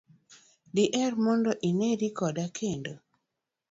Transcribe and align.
diher 0.75 1.13
mondo 1.23 1.51
ineri 1.69 2.07
kode 2.17 2.45
kendo? 2.57 2.93